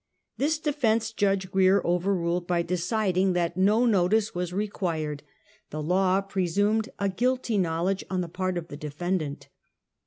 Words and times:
This 0.39 0.57
defense 0.57 1.11
Judge 1.13 1.51
Grier 1.51 1.79
overruled, 1.85 2.47
by 2.47 2.63
deciding 2.63 3.33
that 3.33 3.55
no 3.55 3.85
notice 3.85 4.33
was 4.33 4.51
required, 4.51 5.21
the 5.69 5.79
law 5.83 6.21
presumed 6.21 6.89
a 6.97 7.07
guilty 7.07 7.59
knowledge 7.59 8.03
on 8.09 8.21
the 8.21 8.27
part 8.27 8.57
of 8.57 8.67
defendant. 8.67 9.47